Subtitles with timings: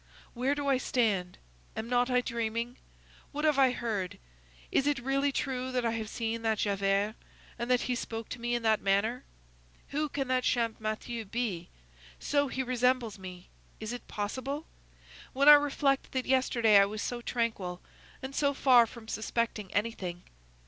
[0.33, 1.37] "Where do I stand?
[1.75, 2.77] Am not I dreaming?
[3.31, 4.17] What have I heard?
[4.71, 7.13] Is it really true that I have seen that Javert,
[7.59, 9.25] and that he spoke to me in that manner?
[9.89, 11.69] Who can that Champmathieu be?
[12.19, 13.49] So he resembles me!
[13.79, 14.65] Is it possible?
[15.33, 17.79] When I reflect that yesterday I was so tranquil,
[18.23, 20.23] and so far from suspecting anything!